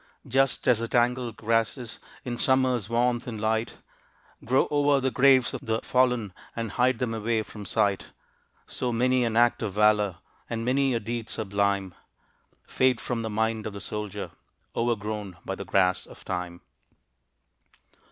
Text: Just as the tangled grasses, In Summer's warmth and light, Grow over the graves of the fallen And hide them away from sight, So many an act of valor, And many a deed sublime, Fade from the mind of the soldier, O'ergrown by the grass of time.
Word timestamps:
Just 0.27 0.67
as 0.67 0.79
the 0.79 0.87
tangled 0.87 1.37
grasses, 1.37 1.99
In 2.25 2.39
Summer's 2.39 2.89
warmth 2.89 3.27
and 3.27 3.39
light, 3.39 3.75
Grow 4.43 4.67
over 4.71 4.99
the 4.99 5.11
graves 5.11 5.53
of 5.53 5.61
the 5.63 5.79
fallen 5.83 6.33
And 6.55 6.71
hide 6.71 6.97
them 6.97 7.13
away 7.13 7.43
from 7.43 7.67
sight, 7.67 8.07
So 8.65 8.91
many 8.91 9.23
an 9.23 9.37
act 9.37 9.61
of 9.61 9.73
valor, 9.73 10.15
And 10.49 10.65
many 10.65 10.95
a 10.95 10.99
deed 10.99 11.29
sublime, 11.29 11.93
Fade 12.65 12.99
from 12.99 13.21
the 13.21 13.29
mind 13.29 13.67
of 13.67 13.73
the 13.73 13.79
soldier, 13.79 14.31
O'ergrown 14.75 15.37
by 15.45 15.53
the 15.53 15.65
grass 15.65 16.07
of 16.07 16.25
time. 16.25 16.61